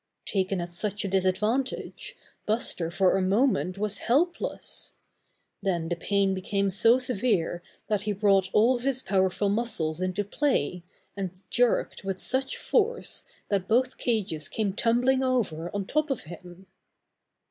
Taken 0.25 0.59
at 0.61 0.73
such 0.73 1.05
a 1.05 1.07
disadvantage, 1.07 2.17
Buster 2.47 2.89
for 2.89 3.15
a 3.15 3.21
moment 3.21 3.77
was 3.77 3.99
helpless. 3.99 4.95
Then 5.61 5.89
the 5.89 5.95
pain 5.95 6.33
became 6.33 6.71
so 6.71 6.97
severe 6.97 7.61
that 7.85 8.01
he 8.01 8.11
brought 8.11 8.49
all 8.51 8.75
of 8.75 8.81
his 8.81 9.03
powerful 9.03 9.47
muscles 9.49 10.01
into 10.01 10.23
play, 10.23 10.81
and 11.15 11.29
jerked 11.51 12.03
with 12.03 12.17
such 12.19 12.57
force 12.57 13.25
that 13.49 13.67
both 13.67 13.99
cages 13.99 14.49
came 14.49 14.73
tumbling 14.73 15.21
over 15.21 15.69
on 15.71 15.85
top 15.85 16.09
of 16.09 16.21
him. 16.23 16.65